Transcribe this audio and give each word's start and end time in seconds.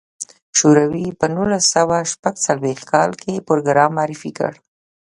شوروي 0.57 1.07
په 1.19 1.25
نولس 1.35 1.65
سوه 1.75 1.97
شپږ 2.11 2.35
څلوېښت 2.45 2.85
کال 2.91 3.11
کې 3.21 3.45
پروګرام 3.47 3.91
معرفي 3.97 4.31
کړ. 4.37 4.53